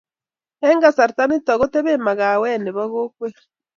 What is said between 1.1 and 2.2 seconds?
nitok ko tebee